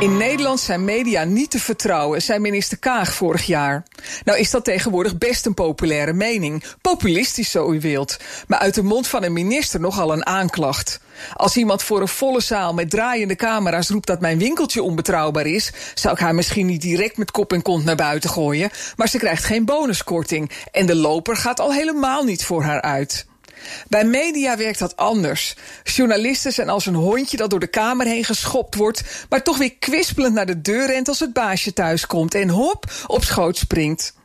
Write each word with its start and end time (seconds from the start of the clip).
In 0.00 0.16
Nederland 0.16 0.60
zijn 0.60 0.84
media 0.84 1.24
niet 1.24 1.50
te 1.50 1.58
vertrouwen, 1.58 2.22
zei 2.22 2.38
minister 2.38 2.78
Kaag 2.78 3.14
vorig 3.14 3.46
jaar. 3.46 3.82
Nou 4.24 4.38
is 4.38 4.50
dat 4.50 4.64
tegenwoordig 4.64 5.18
best 5.18 5.46
een 5.46 5.54
populaire 5.54 6.12
mening. 6.12 6.64
Populistisch 6.80 7.50
zo 7.50 7.72
u 7.72 7.80
wilt. 7.80 8.16
Maar 8.46 8.58
uit 8.58 8.74
de 8.74 8.82
mond 8.82 9.06
van 9.06 9.22
een 9.22 9.32
minister 9.32 9.80
nogal 9.80 10.12
een 10.12 10.26
aanklacht. 10.26 11.00
Als 11.34 11.56
iemand 11.56 11.82
voor 11.82 12.00
een 12.00 12.08
volle 12.08 12.40
zaal 12.40 12.74
met 12.74 12.90
draaiende 12.90 13.36
camera's 13.36 13.88
roept 13.88 14.06
dat 14.06 14.20
mijn 14.20 14.38
winkeltje 14.38 14.82
onbetrouwbaar 14.82 15.46
is, 15.46 15.72
zou 15.94 16.14
ik 16.14 16.20
haar 16.20 16.34
misschien 16.34 16.66
niet 16.66 16.82
direct 16.82 17.16
met 17.16 17.30
kop 17.30 17.52
en 17.52 17.62
kont 17.62 17.84
naar 17.84 17.96
buiten 17.96 18.30
gooien, 18.30 18.70
maar 18.96 19.08
ze 19.08 19.18
krijgt 19.18 19.44
geen 19.44 19.64
bonuskorting 19.64 20.50
en 20.72 20.86
de 20.86 20.94
loper 20.94 21.36
gaat 21.36 21.60
al 21.60 21.72
helemaal 21.72 22.24
niet 22.24 22.44
voor 22.44 22.62
haar 22.62 22.80
uit. 22.80 23.28
Bij 23.88 24.04
media 24.04 24.56
werkt 24.56 24.78
dat 24.78 24.96
anders. 24.96 25.54
Journalisten 25.82 26.52
zijn 26.52 26.68
als 26.68 26.86
een 26.86 26.94
hondje 26.94 27.36
dat 27.36 27.50
door 27.50 27.60
de 27.60 27.66
kamer 27.66 28.06
heen 28.06 28.24
geschopt 28.24 28.74
wordt, 28.74 29.02
maar 29.28 29.42
toch 29.42 29.58
weer 29.58 29.74
kwispelend 29.78 30.34
naar 30.34 30.46
de 30.46 30.60
deur 30.60 30.86
rent 30.86 31.08
als 31.08 31.20
het 31.20 31.32
baasje 31.32 31.72
thuis 31.72 32.06
komt 32.06 32.34
en 32.34 32.48
hop 32.48 32.84
op 33.06 33.24
schoot 33.24 33.56
springt. 33.56 34.18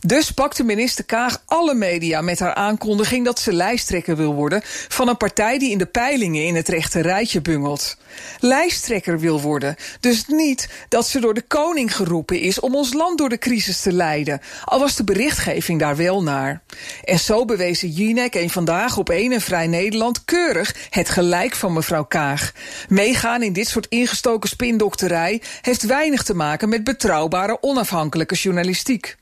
Dus 0.00 0.30
pakte 0.30 0.64
minister 0.64 1.04
Kaag 1.04 1.42
alle 1.46 1.74
media 1.74 2.20
met 2.20 2.38
haar 2.38 2.54
aankondiging 2.54 3.24
dat 3.24 3.38
ze 3.38 3.52
lijsttrekker 3.52 4.16
wil 4.16 4.34
worden 4.34 4.60
van 4.64 5.08
een 5.08 5.16
partij 5.16 5.58
die 5.58 5.70
in 5.70 5.78
de 5.78 5.86
peilingen 5.86 6.46
in 6.46 6.54
het 6.54 6.68
rechte 6.68 7.00
rijtje 7.00 7.40
bungelt. 7.40 7.96
Lijsttrekker 8.38 9.18
wil 9.18 9.40
worden, 9.40 9.76
dus 10.00 10.26
niet 10.26 10.68
dat 10.88 11.06
ze 11.06 11.20
door 11.20 11.34
de 11.34 11.42
koning 11.42 11.96
geroepen 11.96 12.40
is 12.40 12.60
om 12.60 12.74
ons 12.74 12.92
land 12.92 13.18
door 13.18 13.28
de 13.28 13.38
crisis 13.38 13.80
te 13.80 13.92
leiden, 13.92 14.40
al 14.64 14.78
was 14.78 14.96
de 14.96 15.04
berichtgeving 15.04 15.80
daar 15.80 15.96
wel 15.96 16.22
naar. 16.22 16.62
En 17.04 17.18
zo 17.18 17.44
bewezen 17.44 17.88
Jinek 17.88 18.34
en 18.34 18.50
vandaag 18.50 18.96
op 18.96 19.10
1 19.10 19.32
en 19.32 19.40
Vrij 19.40 19.66
Nederland 19.66 20.24
keurig 20.24 20.74
het 20.90 21.08
gelijk 21.08 21.54
van 21.54 21.72
mevrouw 21.72 22.04
Kaag. 22.04 22.52
Meegaan 22.88 23.42
in 23.42 23.52
dit 23.52 23.68
soort 23.68 23.86
ingestoken 23.88 24.48
spindokterij 24.48 25.42
heeft 25.60 25.82
weinig 25.82 26.22
te 26.22 26.34
maken 26.34 26.68
met 26.68 26.84
betrouwbare 26.84 27.62
onafhankelijke 27.62 28.34
journalistiek. 28.34 29.16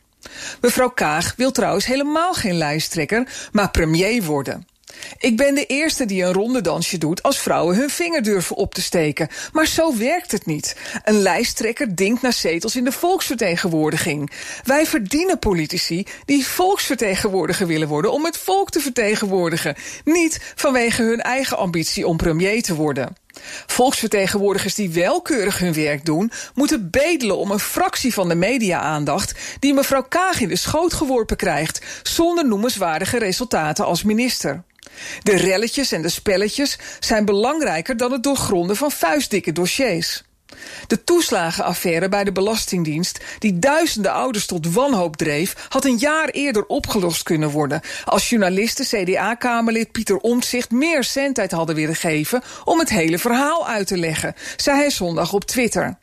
Mevrouw 0.61 0.91
Kaag 0.91 1.35
wil 1.37 1.51
trouwens 1.51 1.87
helemaal 1.87 2.35
geen 2.35 2.57
lijsttrekker, 2.57 3.49
maar 3.53 3.71
premier 3.71 4.23
worden. 4.23 4.67
Ik 5.19 5.37
ben 5.37 5.55
de 5.55 5.67
eerste 5.67 6.05
die 6.05 6.23
een 6.23 6.33
rondedansje 6.33 6.99
doet 6.99 7.23
als 7.23 7.39
vrouwen 7.39 7.77
hun 7.77 7.91
vinger 7.91 8.23
durven 8.23 8.57
op 8.57 8.75
te 8.75 8.83
steken. 8.83 9.29
Maar 9.53 9.67
zo 9.67 9.97
werkt 9.97 10.33
het 10.33 10.47
niet. 10.47 10.77
Een 11.05 11.21
lijsttrekker 11.21 11.95
dinkt 11.95 12.23
naar 12.23 12.33
zetels 12.33 12.77
in 12.77 12.85
de 12.85 12.93
volksvertegenwoordiging. 12.93 14.31
Wij 14.65 14.87
verdienen 14.87 15.39
politici 15.39 16.07
die 16.25 16.47
volksvertegenwoordiger 16.47 17.67
willen 17.67 17.89
worden 17.89 18.13
om 18.13 18.25
het 18.25 18.39
volk 18.39 18.71
te 18.71 18.81
vertegenwoordigen. 18.81 19.77
Niet 20.05 20.53
vanwege 20.55 21.03
hun 21.03 21.21
eigen 21.21 21.57
ambitie 21.57 22.07
om 22.07 22.17
premier 22.17 22.63
te 22.63 22.75
worden. 22.75 23.22
Volksvertegenwoordigers 23.67 24.75
die 24.75 24.91
wel 24.91 25.23
keurig 25.23 25.59
hun 25.59 25.73
werk 25.73 26.05
doen, 26.05 26.33
moeten 26.55 26.91
bedelen 26.91 27.37
om 27.37 27.51
een 27.51 27.59
fractie 27.59 28.15
van 28.15 28.29
de 28.29 28.35
media-aandacht 28.35 29.35
die 29.59 29.75
mevrouw 29.75 30.03
Kaag 30.03 30.41
in 30.41 30.49
de 30.49 30.57
schoot 30.57 30.93
geworpen 30.93 31.37
krijgt, 31.37 31.81
zonder 32.03 32.47
noemenswaardige 32.47 33.19
resultaten 33.19 33.85
als 33.85 34.03
minister. 34.03 34.63
De 35.23 35.37
relletjes 35.37 35.93
en 35.93 36.03
de 36.03 36.09
spelletjes 36.09 36.79
zijn 37.01 37.25
belangrijker 37.25 37.97
dan 37.97 38.13
het 38.13 38.23
doorgronden 38.23 38.77
van 38.77 38.91
vuistdikke 38.91 39.53
dossiers. 39.53 40.23
De 40.87 41.05
toeslagenaffaire 41.05 42.09
bij 42.09 42.25
de 42.25 42.33
Belastingdienst, 42.33 43.21
die 43.39 43.59
duizenden 43.59 44.13
ouders 44.13 44.47
tot 44.47 44.73
wanhoop 44.73 45.17
dreef, 45.17 45.67
had 45.69 45.85
een 45.85 45.99
jaar 45.99 46.29
eerder 46.29 46.67
opgelost 46.67 47.23
kunnen 47.23 47.51
worden. 47.51 47.81
Als 48.05 48.29
journalisten 48.29 48.85
CDA-kamerlid 48.85 49.93
Pieter 49.93 50.17
Omtzigt 50.17 50.71
meer 50.71 51.05
zendtijd 51.05 51.53
hadden 51.53 51.75
willen 51.75 51.97
geven 51.97 52.43
om 52.65 52.79
het 52.79 52.89
hele 52.89 53.19
verhaal 53.19 53.67
uit 53.69 53.87
te 53.87 53.97
leggen, 53.97 54.35
zei 54.57 54.77
hij 54.79 54.91
zondag 54.91 55.33
op 55.33 55.45
Twitter. 55.45 55.99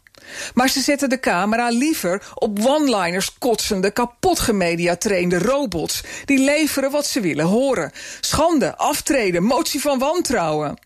Maar 0.54 0.70
ze 0.70 0.82
zetten 0.82 1.10
de 1.10 1.20
camera 1.20 1.70
liever 1.70 2.32
op 2.36 2.66
one-liners 2.66 3.38
kotsende, 3.38 3.92
kapot 3.92 4.40
gemediatrainde 4.40 5.40
robots. 5.40 6.04
Die 6.26 6.40
leveren 6.40 6.92
wat 6.92 7.06
ze 7.06 7.20
willen 7.20 7.46
horen. 7.46 7.92
Schande, 8.20 8.78
aftreden, 8.78 9.44
motie 9.44 9.82
van 9.82 10.00
wantrouwen. 10.00 10.78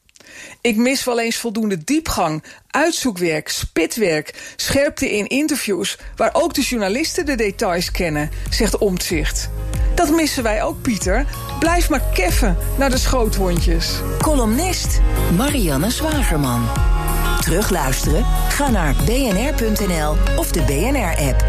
Ik 0.61 0.75
mis 0.75 1.03
wel 1.03 1.19
eens 1.19 1.38
voldoende 1.38 1.83
diepgang, 1.83 2.44
uitzoekwerk, 2.69 3.49
spitwerk, 3.49 4.53
scherpte 4.55 5.11
in 5.11 5.27
interviews, 5.27 5.97
waar 6.16 6.29
ook 6.33 6.53
de 6.53 6.61
journalisten 6.61 7.25
de 7.25 7.35
details 7.35 7.91
kennen, 7.91 8.31
zegt 8.49 8.77
Omtzigt. 8.77 9.49
Dat 9.95 10.09
missen 10.09 10.44
wij 10.44 10.63
ook, 10.63 10.81
Pieter. 10.81 11.25
Blijf 11.59 11.89
maar 11.89 12.03
keffen 12.13 12.57
naar 12.77 12.89
de 12.89 12.97
schootwondjes. 12.97 13.95
Columnist 14.21 15.01
Marianne 15.35 15.89
Zwagerman. 15.91 16.67
Terugluisteren? 17.39 18.25
Ga 18.50 18.69
naar 18.69 18.95
bnr.nl 19.05 20.15
of 20.38 20.51
de 20.51 20.61
BNR-app. 20.61 21.45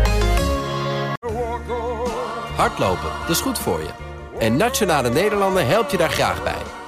Hardlopen, 2.56 3.11
dat 3.21 3.31
is 3.31 3.41
goed 3.41 3.59
voor 3.59 3.81
je. 3.81 3.89
En 4.39 4.56
Nationale 4.56 5.11
Nederlanden 5.11 5.66
helpt 5.66 5.91
je 5.91 5.97
daar 5.97 6.11
graag 6.11 6.43
bij. 6.43 6.64